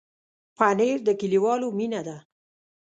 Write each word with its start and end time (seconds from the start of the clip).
پنېر 0.57 0.97
د 1.07 1.09
کلیوالو 1.19 1.67
مینه 1.77 2.01
ده. 2.07 2.17